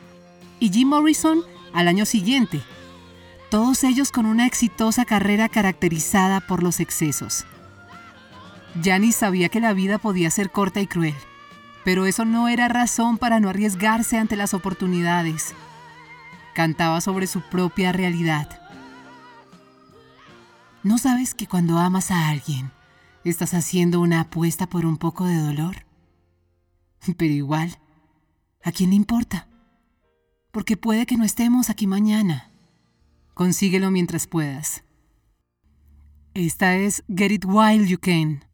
y 0.58 0.70
Jim 0.70 0.88
Morrison 0.88 1.42
al 1.72 1.86
año 1.86 2.04
siguiente, 2.04 2.60
todos 3.48 3.84
ellos 3.84 4.10
con 4.10 4.26
una 4.26 4.44
exitosa 4.44 5.04
carrera 5.04 5.48
caracterizada 5.48 6.40
por 6.40 6.64
los 6.64 6.80
excesos. 6.80 7.46
Janis 8.82 9.14
sabía 9.14 9.50
que 9.50 9.60
la 9.60 9.72
vida 9.72 9.98
podía 9.98 10.32
ser 10.32 10.50
corta 10.50 10.80
y 10.80 10.88
cruel, 10.88 11.14
pero 11.84 12.06
eso 12.06 12.24
no 12.24 12.48
era 12.48 12.66
razón 12.66 13.18
para 13.18 13.38
no 13.38 13.50
arriesgarse 13.50 14.18
ante 14.18 14.34
las 14.34 14.52
oportunidades 14.52 15.54
cantaba 16.58 17.00
sobre 17.00 17.28
su 17.28 17.40
propia 17.42 17.92
realidad. 17.92 18.60
¿No 20.82 20.98
sabes 20.98 21.32
que 21.32 21.46
cuando 21.46 21.78
amas 21.78 22.10
a 22.10 22.30
alguien, 22.30 22.72
estás 23.22 23.54
haciendo 23.54 24.00
una 24.00 24.22
apuesta 24.22 24.68
por 24.68 24.84
un 24.84 24.96
poco 24.96 25.24
de 25.24 25.36
dolor? 25.36 25.86
Pero 27.16 27.32
igual, 27.32 27.78
¿a 28.64 28.72
quién 28.72 28.90
le 28.90 28.96
importa? 28.96 29.46
Porque 30.50 30.76
puede 30.76 31.06
que 31.06 31.16
no 31.16 31.22
estemos 31.22 31.70
aquí 31.70 31.86
mañana. 31.86 32.50
Consíguelo 33.34 33.92
mientras 33.92 34.26
puedas. 34.26 34.82
Esta 36.34 36.74
es 36.74 37.04
Get 37.06 37.30
It 37.30 37.44
While 37.46 37.86
You 37.86 38.00
Can. 38.00 38.47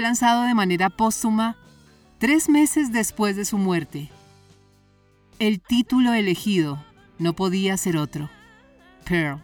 Lanzado 0.00 0.42
de 0.42 0.54
manera 0.54 0.90
póstuma 0.90 1.56
tres 2.18 2.48
meses 2.48 2.92
después 2.92 3.36
de 3.36 3.44
su 3.44 3.58
muerte. 3.58 4.10
El 5.38 5.60
título 5.60 6.12
elegido 6.14 6.84
no 7.18 7.32
podía 7.32 7.76
ser 7.76 7.96
otro, 7.96 8.28
Pearl. 9.04 9.40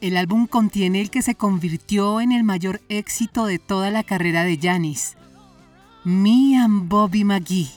El 0.00 0.16
álbum 0.16 0.46
contiene 0.46 1.02
el 1.02 1.10
que 1.10 1.20
se 1.20 1.34
convirtió 1.34 2.20
en 2.22 2.32
el 2.32 2.44
mayor 2.44 2.80
éxito 2.88 3.44
de 3.44 3.58
toda 3.58 3.90
la 3.90 4.02
carrera 4.02 4.44
de 4.44 4.58
Janis, 4.58 5.16
Me 6.04 6.56
and 6.56 6.88
Bobby 6.88 7.24
McGee. 7.24 7.68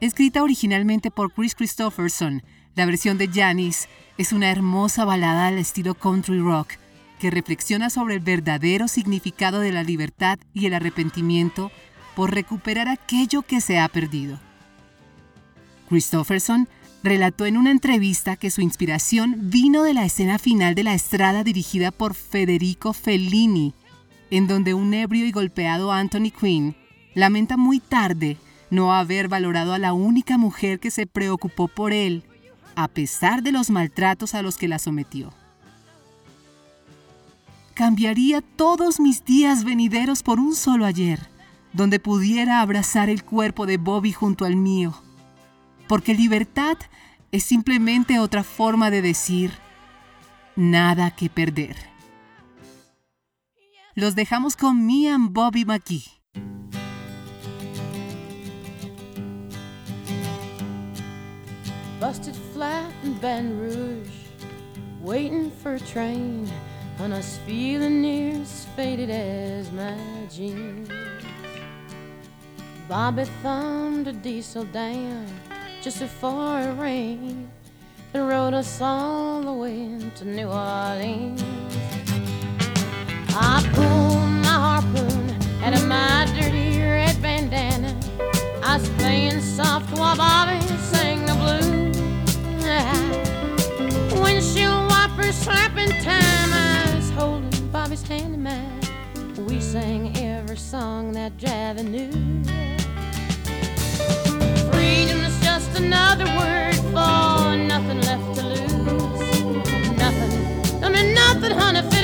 Escrita 0.00 0.42
originalmente 0.42 1.10
por 1.10 1.32
Chris 1.32 1.56
Christopherson, 1.56 2.42
la 2.76 2.86
versión 2.86 3.18
de 3.18 3.28
Janis 3.28 3.88
es 4.18 4.32
una 4.32 4.50
hermosa 4.50 5.04
balada 5.04 5.48
al 5.48 5.58
estilo 5.58 5.94
country 5.94 6.38
rock 6.38 6.74
que 7.18 7.30
reflexiona 7.30 7.90
sobre 7.90 8.14
el 8.14 8.20
verdadero 8.20 8.88
significado 8.88 9.60
de 9.60 9.72
la 9.72 9.82
libertad 9.82 10.38
y 10.52 10.66
el 10.66 10.74
arrepentimiento 10.74 11.70
por 12.14 12.34
recuperar 12.34 12.88
aquello 12.88 13.42
que 13.42 13.60
se 13.60 13.78
ha 13.78 13.88
perdido. 13.88 14.38
Christopherson 15.88 16.68
relató 17.02 17.46
en 17.46 17.56
una 17.56 17.70
entrevista 17.70 18.36
que 18.36 18.50
su 18.50 18.60
inspiración 18.60 19.36
vino 19.38 19.82
de 19.84 19.94
la 19.94 20.04
escena 20.04 20.38
final 20.38 20.74
de 20.74 20.82
La 20.82 20.94
Estrada 20.94 21.44
dirigida 21.44 21.90
por 21.90 22.14
Federico 22.14 22.92
Fellini, 22.92 23.74
en 24.30 24.46
donde 24.46 24.74
un 24.74 24.92
ebrio 24.92 25.24
y 25.24 25.30
golpeado 25.30 25.92
Anthony 25.92 26.32
Quinn 26.38 26.74
lamenta 27.14 27.56
muy 27.56 27.78
tarde 27.78 28.38
no 28.70 28.94
haber 28.94 29.28
valorado 29.28 29.72
a 29.72 29.78
la 29.78 29.92
única 29.92 30.36
mujer 30.38 30.80
que 30.80 30.90
se 30.90 31.06
preocupó 31.06 31.68
por 31.68 31.92
él, 31.92 32.24
a 32.74 32.88
pesar 32.88 33.42
de 33.42 33.52
los 33.52 33.70
maltratos 33.70 34.34
a 34.34 34.42
los 34.42 34.56
que 34.56 34.68
la 34.68 34.78
sometió. 34.78 35.32
Cambiaría 37.76 38.40
todos 38.40 38.98
mis 38.98 39.24
días 39.24 39.62
venideros 39.62 40.24
por 40.24 40.40
un 40.40 40.56
solo 40.56 40.84
ayer, 40.84 41.20
donde 41.72 42.00
pudiera 42.00 42.60
abrazar 42.60 43.08
el 43.08 43.22
cuerpo 43.22 43.66
de 43.66 43.76
Bobby 43.76 44.10
junto 44.10 44.44
al 44.44 44.56
mío 44.56 44.94
porque 45.88 46.14
libertad 46.14 46.76
es 47.32 47.44
simplemente 47.44 48.18
otra 48.18 48.42
forma 48.42 48.90
de 48.90 49.02
decir 49.02 49.52
nada 50.54 51.10
que 51.10 51.28
perder. 51.28 51.76
Los 53.94 54.14
dejamos 54.14 54.56
con 54.56 54.88
and 54.90 55.32
Bobby 55.32 55.64
McGee. 55.64 56.04
Busted 61.98 62.34
flat 62.52 62.92
in 63.04 63.58
Rouge, 63.58 64.10
waiting 65.02 65.50
for 65.50 65.74
a 65.74 65.80
train, 65.80 66.46
and 66.98 67.12
us 67.12 67.38
feeling 67.46 68.02
near 68.02 68.40
as 68.40 68.66
faded 68.76 69.10
as 69.10 69.70
my 69.72 69.96
jeans. 70.30 70.88
Bobby 72.88 73.24
thumbed 73.42 74.06
a 74.08 74.12
diesel 74.12 74.64
down 74.64 75.26
just 75.82 76.00
before 76.00 76.60
it 76.60 76.72
rained 76.78 77.48
and 78.14 78.28
rode 78.28 78.54
us 78.54 78.80
all 78.80 79.42
the 79.42 79.52
way 79.52 79.98
to 80.16 80.24
New 80.24 80.48
Orleans. 80.48 81.42
I 83.38 83.62
pulled 83.74 84.30
my 84.46 84.56
harpoon 84.66 85.36
out 85.62 85.74
of 85.74 85.86
my 85.86 86.26
dirty 86.38 86.80
red 86.80 87.20
bandana. 87.20 87.94
I 88.62 88.78
was 88.78 88.88
playing 88.90 89.40
soft 89.40 89.96
while 89.98 90.16
Bobby 90.16 90.64
sang 90.78 91.15
hand 98.02 98.34
in. 98.34 99.46
We 99.46 99.60
sang 99.60 100.16
every 100.16 100.56
song 100.56 101.12
that 101.12 101.36
Javi 101.36 101.84
knew 101.84 102.36
just 105.56 105.78
another 105.78 106.26
word 106.36 106.76
for 106.92 107.56
nothing 107.56 108.00
left 108.02 108.34
to 108.36 108.42
lose. 108.44 109.96
Nothing. 109.96 110.84
I 110.84 110.88
mean, 110.90 111.14
nothing, 111.14 111.52
honey, 111.52 111.95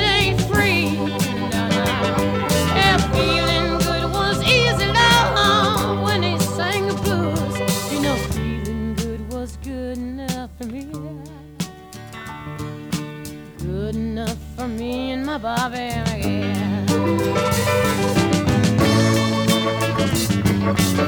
for 14.63 14.69
me 14.69 15.11
and 15.11 15.25
my 15.25 15.37
Bobby, 15.37 15.77
yeah. 15.77 16.85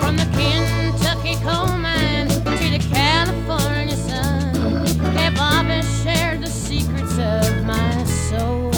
From 0.02 0.18
the 0.18 0.28
Kentucky 0.36 1.36
coal 1.36 1.68
mine 1.78 2.28
to 2.28 2.68
the 2.76 2.86
California 2.92 3.96
sun. 3.96 4.86
Hey, 5.16 5.30
Bobby 5.34 5.82
shared 6.04 6.42
the 6.42 6.48
secrets 6.48 7.18
of 7.18 7.66
my 7.66 8.04
soul. 8.04 8.75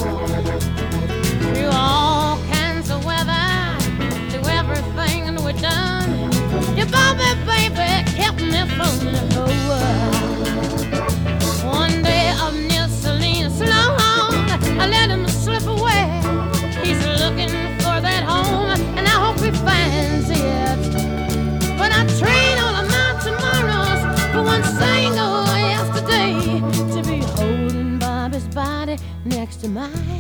mind. 29.78 30.17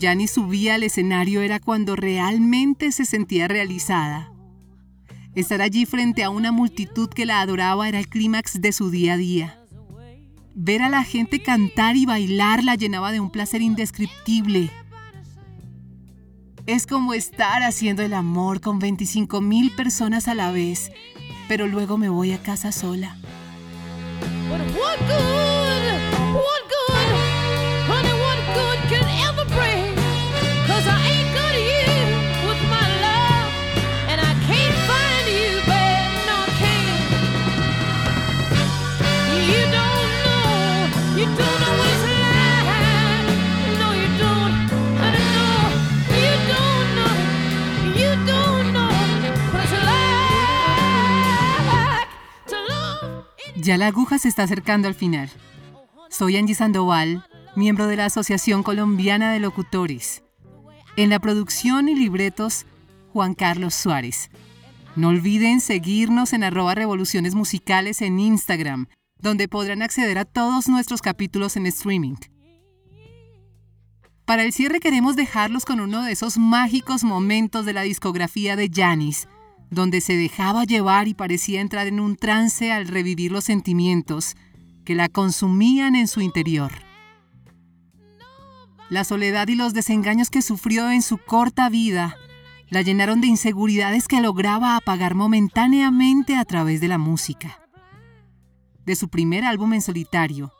Janis 0.00 0.30
subía 0.30 0.76
al 0.76 0.82
escenario 0.82 1.42
era 1.42 1.60
cuando 1.60 1.94
realmente 1.94 2.90
se 2.92 3.04
sentía 3.04 3.48
realizada. 3.48 4.32
Estar 5.34 5.62
allí 5.62 5.86
frente 5.86 6.24
a 6.24 6.30
una 6.30 6.52
multitud 6.52 7.08
que 7.08 7.26
la 7.26 7.40
adoraba 7.40 7.88
era 7.88 7.98
el 7.98 8.08
clímax 8.08 8.60
de 8.60 8.72
su 8.72 8.90
día 8.90 9.14
a 9.14 9.16
día. 9.16 9.58
Ver 10.54 10.82
a 10.82 10.88
la 10.88 11.04
gente 11.04 11.40
cantar 11.40 11.96
y 11.96 12.06
bailar 12.06 12.64
la 12.64 12.74
llenaba 12.74 13.12
de 13.12 13.20
un 13.20 13.30
placer 13.30 13.62
indescriptible. 13.62 14.70
Es 16.66 16.86
como 16.86 17.14
estar 17.14 17.62
haciendo 17.62 18.02
el 18.02 18.14
amor 18.14 18.60
con 18.60 18.78
25 18.78 19.40
mil 19.40 19.70
personas 19.72 20.28
a 20.28 20.34
la 20.34 20.50
vez, 20.50 20.90
pero 21.48 21.66
luego 21.66 21.96
me 21.98 22.08
voy 22.08 22.32
a 22.32 22.42
casa 22.42 22.72
sola. 22.72 23.16
Ya 53.62 53.76
la 53.76 53.88
aguja 53.88 54.18
se 54.18 54.28
está 54.28 54.44
acercando 54.44 54.88
al 54.88 54.94
final. 54.94 55.28
Soy 56.08 56.38
Angie 56.38 56.54
Sandoval, 56.54 57.26
miembro 57.56 57.88
de 57.88 57.96
la 57.96 58.06
Asociación 58.06 58.62
Colombiana 58.62 59.34
de 59.34 59.40
Locutores. 59.40 60.22
En 60.96 61.10
la 61.10 61.18
producción 61.18 61.90
y 61.90 61.94
libretos, 61.94 62.64
Juan 63.12 63.34
Carlos 63.34 63.74
Suárez. 63.74 64.30
No 64.96 65.08
olviden 65.08 65.60
seguirnos 65.60 66.32
en 66.32 66.42
arroba 66.42 66.74
revoluciones 66.74 67.34
musicales 67.34 68.00
en 68.00 68.18
Instagram, 68.18 68.86
donde 69.18 69.46
podrán 69.46 69.82
acceder 69.82 70.16
a 70.16 70.24
todos 70.24 70.68
nuestros 70.68 71.02
capítulos 71.02 71.56
en 71.58 71.66
streaming. 71.66 72.16
Para 74.24 74.42
el 74.42 74.54
cierre 74.54 74.80
queremos 74.80 75.16
dejarlos 75.16 75.66
con 75.66 75.80
uno 75.80 76.02
de 76.02 76.12
esos 76.12 76.38
mágicos 76.38 77.04
momentos 77.04 77.66
de 77.66 77.74
la 77.74 77.82
discografía 77.82 78.56
de 78.56 78.70
Janis, 78.72 79.28
donde 79.70 80.00
se 80.00 80.16
dejaba 80.16 80.64
llevar 80.64 81.08
y 81.08 81.14
parecía 81.14 81.60
entrar 81.60 81.86
en 81.86 82.00
un 82.00 82.16
trance 82.16 82.72
al 82.72 82.88
revivir 82.88 83.32
los 83.32 83.44
sentimientos 83.44 84.36
que 84.84 84.94
la 84.94 85.08
consumían 85.08 85.94
en 85.94 86.08
su 86.08 86.20
interior. 86.20 86.72
La 88.88 89.04
soledad 89.04 89.46
y 89.46 89.54
los 89.54 89.72
desengaños 89.72 90.30
que 90.30 90.42
sufrió 90.42 90.90
en 90.90 91.02
su 91.02 91.18
corta 91.18 91.68
vida 91.68 92.16
la 92.68 92.82
llenaron 92.82 93.20
de 93.20 93.28
inseguridades 93.28 94.08
que 94.08 94.20
lograba 94.20 94.76
apagar 94.76 95.14
momentáneamente 95.14 96.36
a 96.36 96.44
través 96.44 96.80
de 96.80 96.88
la 96.88 96.98
música. 96.98 97.60
De 98.84 98.96
su 98.96 99.08
primer 99.08 99.44
álbum 99.44 99.74
en 99.74 99.82
solitario, 99.82 100.52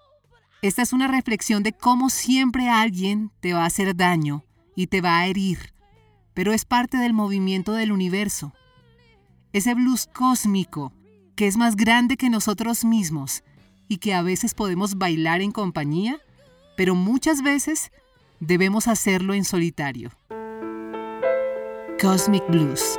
esta 0.62 0.82
es 0.82 0.92
una 0.92 1.08
reflexión 1.08 1.62
de 1.62 1.72
cómo 1.72 2.10
siempre 2.10 2.68
alguien 2.68 3.32
te 3.40 3.54
va 3.54 3.62
a 3.62 3.66
hacer 3.66 3.96
daño 3.96 4.44
y 4.76 4.88
te 4.88 5.00
va 5.00 5.18
a 5.18 5.26
herir, 5.26 5.72
pero 6.34 6.52
es 6.52 6.64
parte 6.64 6.98
del 6.98 7.12
movimiento 7.14 7.72
del 7.72 7.92
universo. 7.92 8.52
Ese 9.52 9.74
blues 9.74 10.08
cósmico 10.12 10.92
que 11.34 11.46
es 11.46 11.56
más 11.56 11.74
grande 11.74 12.16
que 12.16 12.30
nosotros 12.30 12.84
mismos 12.84 13.42
y 13.88 13.96
que 13.96 14.14
a 14.14 14.22
veces 14.22 14.54
podemos 14.54 14.98
bailar 14.98 15.40
en 15.40 15.50
compañía, 15.50 16.20
pero 16.76 16.94
muchas 16.94 17.42
veces 17.42 17.90
debemos 18.38 18.86
hacerlo 18.86 19.34
en 19.34 19.44
solitario. 19.44 20.10
Cosmic 22.00 22.46
Blues. 22.48 22.98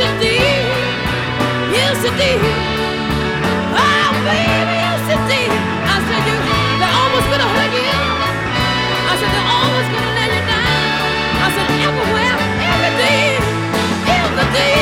indeed, 0.00 0.64
yes 1.76 2.00
indeed. 2.00 2.40
Oh 3.76 4.10
baby, 4.24 4.76
yes 4.80 5.04
indeed. 5.12 5.52
I 5.84 5.96
said 6.08 6.22
they're 6.24 6.94
almost 7.00 7.26
gonna 7.28 7.48
hurt 7.52 7.72
you. 7.76 7.84
I 7.84 9.14
said 9.20 9.28
they're 9.28 9.50
always 9.60 9.88
gonna 9.92 10.12
let 10.16 10.30
you 10.32 10.42
down. 10.48 10.80
I 11.44 11.48
said 11.52 11.68
everywhere, 11.84 12.36
every 12.64 12.92
day, 12.96 13.28
every 14.08 14.46
day, 14.56 14.80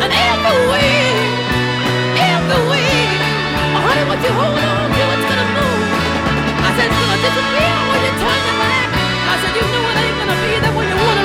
and 0.00 0.12
every 0.32 0.58
way, 0.72 0.96
every 2.16 2.60
way. 2.72 2.88
Oh 3.76 3.84
honey, 3.84 4.04
what 4.08 4.20
you 4.24 4.32
hold 4.32 4.56
on 4.56 4.88
to, 4.96 5.02
it's 5.12 5.26
gonna 5.28 5.48
move. 5.60 5.84
I 6.64 6.68
said 6.72 6.88
it's 6.88 6.96
gonna 6.96 7.18
disappear 7.20 7.74
when 7.90 8.00
you 8.00 8.12
turn 8.16 8.40
your 8.48 8.56
back. 8.64 8.88
I 9.28 9.34
said 9.44 9.52
you 9.60 9.64
know 9.68 9.84
it 9.92 9.96
ain't 10.00 10.16
gonna 10.24 10.36
be 10.40 10.50
there 10.64 10.72
when 10.72 10.88
you 10.88 10.96
wanna. 11.04 11.19